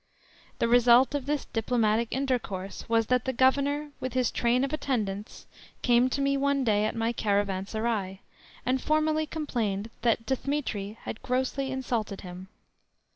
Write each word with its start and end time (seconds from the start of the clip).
The 0.57 0.67
result 0.67 1.13
of 1.13 1.27
this 1.27 1.45
diplomatic 1.45 2.07
intercourse 2.09 2.89
was 2.89 3.05
that 3.05 3.25
the 3.25 3.33
Governor, 3.33 3.91
with 3.99 4.13
his 4.13 4.31
train 4.31 4.63
of 4.63 4.73
attendants, 4.73 5.45
came 5.83 6.09
to 6.09 6.21
me 6.21 6.37
one 6.37 6.63
day 6.63 6.85
at 6.85 6.95
my 6.95 7.13
caravanserai, 7.13 8.19
and 8.65 8.81
formally 8.81 9.27
complained 9.27 9.91
that 10.01 10.25
Dthemetri 10.25 10.97
had 11.03 11.21
grossly 11.21 11.69
insulted 11.69 12.21
him. 12.21 12.47